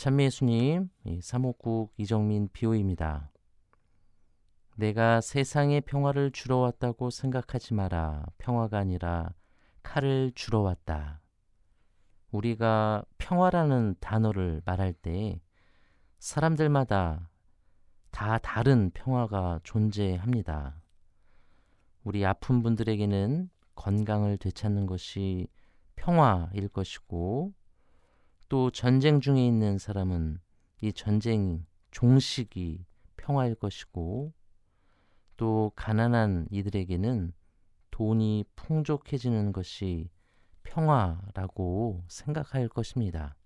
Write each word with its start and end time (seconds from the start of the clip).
찬미 0.00 0.24
예수님, 0.24 0.88
사목국 1.20 1.92
이정민 1.98 2.48
비오입니다. 2.54 3.30
내가 4.76 5.20
세상의 5.20 5.82
평화를 5.82 6.30
주러 6.30 6.56
왔다고 6.56 7.10
생각하지 7.10 7.74
마라. 7.74 8.24
평화가 8.38 8.78
아니라 8.78 9.34
칼을 9.82 10.32
주러 10.34 10.60
왔다. 10.60 11.20
우리가 12.30 13.04
평화라는 13.18 13.96
단어를 14.00 14.62
말할 14.64 14.94
때 14.94 15.38
사람들마다 16.18 17.28
다 18.10 18.38
다른 18.38 18.90
평화가 18.94 19.60
존재합니다. 19.64 20.80
우리 22.04 22.24
아픈 22.24 22.62
분들에게는 22.62 23.50
건강을 23.74 24.38
되찾는 24.38 24.86
것이 24.86 25.46
평화일 25.96 26.68
것이고 26.68 27.52
또 28.50 28.72
전쟁 28.72 29.20
중에 29.20 29.46
있는 29.46 29.78
사람은 29.78 30.40
이 30.80 30.92
전쟁 30.92 31.64
종식이 31.92 32.84
평화일 33.16 33.54
것이고 33.54 34.32
또 35.36 35.70
가난한 35.76 36.48
이들에게는 36.50 37.32
돈이 37.92 38.44
풍족해지는 38.56 39.52
것이 39.52 40.10
평화라고 40.64 42.02
생각할 42.08 42.68
것입니다. 42.68 43.36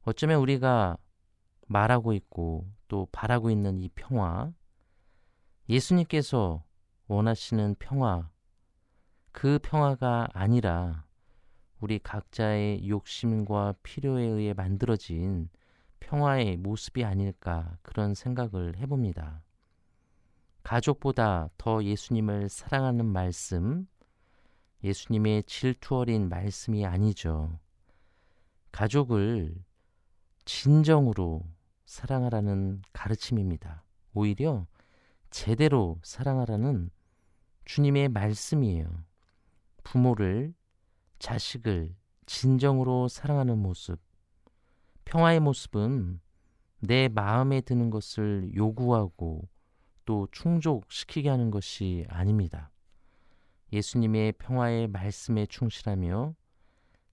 어쩌면 0.00 0.40
우리가 0.40 0.96
말하고 1.66 2.14
있고 2.14 2.72
또 2.88 3.06
바라고 3.12 3.50
있는 3.50 3.80
이 3.80 3.90
평화, 3.90 4.50
예수님께서 5.68 6.64
원하시는 7.06 7.76
평화, 7.78 8.30
그 9.30 9.58
평화가 9.62 10.28
아니라 10.32 11.04
우리 11.80 11.98
각자의 11.98 12.88
욕심과 12.88 13.74
필요에 13.82 14.24
의해 14.24 14.52
만들어진 14.52 15.48
평화의 16.00 16.58
모습이 16.58 17.04
아닐까 17.04 17.78
그런 17.82 18.14
생각을 18.14 18.76
해봅니다. 18.76 19.42
가족보다 20.62 21.48
더 21.56 21.82
예수님을 21.82 22.48
사랑하는 22.48 23.06
말씀, 23.06 23.86
예수님의 24.84 25.44
질투 25.44 25.96
어린 25.96 26.28
말씀이 26.28 26.84
아니죠. 26.84 27.58
가족을 28.72 29.54
진정으로 30.44 31.42
사랑하라는 31.86 32.82
가르침입니다. 32.92 33.84
오히려 34.14 34.66
제대로 35.30 35.98
사랑하라는 36.02 36.90
주님의 37.64 38.08
말씀이에요. 38.08 39.04
부모를, 39.82 40.54
자식을 41.20 41.94
진정으로 42.26 43.06
사랑하는 43.06 43.58
모습. 43.58 44.00
평화의 45.04 45.40
모습은 45.40 46.20
내 46.80 47.08
마음에 47.08 47.60
드는 47.60 47.90
것을 47.90 48.50
요구하고 48.54 49.48
또 50.04 50.26
충족시키게 50.32 51.28
하는 51.28 51.50
것이 51.50 52.06
아닙니다. 52.08 52.72
예수님의 53.72 54.32
평화의 54.32 54.88
말씀에 54.88 55.46
충실하며 55.46 56.34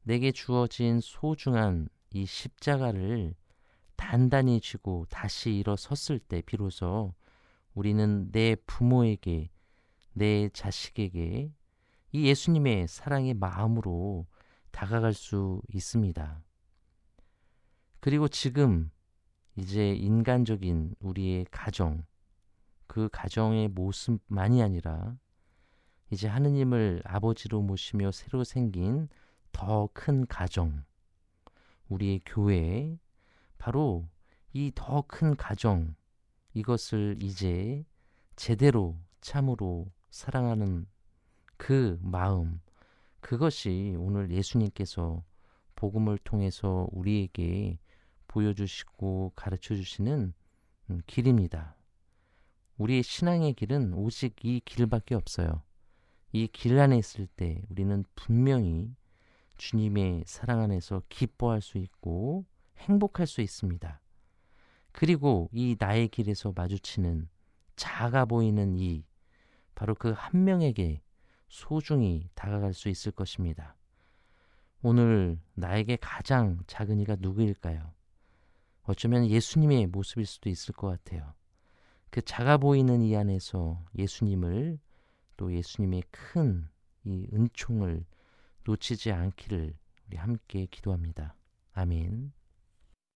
내게 0.03 0.31
주어진 0.31 0.99
소중한 1.01 1.89
이 2.13 2.25
십자가를 2.25 3.35
단단히 3.97 4.61
쥐고 4.61 5.05
다시 5.09 5.53
일어섰을 5.53 6.19
때 6.19 6.41
비로소 6.41 7.13
우리는 7.73 8.31
내 8.31 8.55
부모에게, 8.65 9.49
내 10.13 10.49
자식에게 10.49 11.51
이 12.11 12.25
예수님의 12.27 12.87
사랑의 12.87 13.33
마음으로 13.33 14.25
다가갈 14.71 15.13
수 15.13 15.61
있습니다. 15.69 16.41
그리고 17.99 18.27
지금 18.27 18.91
이제 19.55 19.93
인간적인 19.93 20.95
우리의 20.99 21.45
가정, 21.51 22.05
그 22.85 23.09
가정의 23.11 23.67
모습만이 23.69 24.61
아니라 24.61 25.17
이제 26.11 26.27
하느님을 26.27 27.01
아버지로 27.05 27.61
모시며 27.61 28.11
새로 28.11 28.43
생긴 28.43 29.09
더 29.51 29.89
큰 29.93 30.25
가정, 30.27 30.83
우리의 31.89 32.21
교회, 32.25 32.97
바로 33.57 34.07
이 34.53 34.71
더 34.73 35.01
큰 35.01 35.35
가정, 35.35 35.95
이것을 36.53 37.17
이제 37.21 37.83
제대로 38.35 38.95
참으로 39.21 39.91
사랑하는 40.09 40.87
그 41.57 41.97
마음, 42.01 42.61
그것이 43.19 43.95
오늘 43.99 44.31
예수님께서 44.31 45.23
복음을 45.75 46.17
통해서 46.19 46.87
우리에게 46.91 47.79
보여주시고 48.27 49.33
가르쳐 49.35 49.75
주시는 49.75 50.33
음, 50.89 51.01
길입니다. 51.07 51.75
우리의 52.77 53.03
신앙의 53.03 53.53
길은 53.53 53.93
오직 53.93 54.43
이 54.45 54.61
길밖에 54.63 55.15
없어요. 55.15 55.63
이 56.33 56.47
길 56.47 56.77
안에 56.79 56.97
있을 56.97 57.27
때 57.27 57.61
우리는 57.69 58.03
분명히 58.15 58.93
주님의 59.57 60.23
사랑 60.27 60.61
안에서 60.61 61.01
기뻐할 61.09 61.61
수 61.61 61.77
있고 61.79 62.45
행복할 62.77 63.25
수 63.25 63.41
있습니다. 63.41 64.01
그리고 64.91 65.49
이 65.51 65.75
나의 65.79 66.09
길에서 66.09 66.53
마주치는 66.55 67.29
작아 67.75 68.25
보이는 68.25 68.75
이 68.77 69.03
바로 69.75 69.95
그 69.95 70.11
한 70.11 70.43
명에게 70.43 71.01
소중히 71.47 72.29
다가갈 72.35 72.73
수 72.73 72.89
있을 72.89 73.11
것입니다. 73.11 73.75
오늘 74.81 75.39
나에게 75.55 75.97
가장 75.97 76.59
작은 76.67 76.99
이가 76.99 77.17
누구일까요? 77.19 77.93
어쩌면 78.83 79.27
예수님의 79.27 79.87
모습일 79.87 80.25
수도 80.25 80.49
있을 80.49 80.73
것 80.73 80.87
같아요. 80.87 81.33
그 82.09 82.21
작아 82.21 82.57
보이는 82.57 83.01
이 83.01 83.15
안에서 83.15 83.83
예수님을 83.95 84.79
또 85.35 85.53
예수님의 85.53 86.03
큰 86.11 86.69
이 87.07 87.27
은총을 87.33 88.05
놓치지 88.65 89.13
않기를 89.13 89.73
우리 90.07 90.17
함께 90.17 90.65
기도합니다. 90.65 91.35
아멘. 91.71 92.33